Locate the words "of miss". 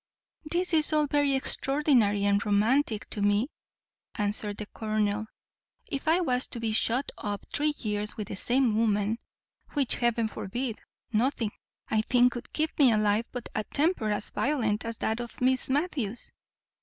15.19-15.69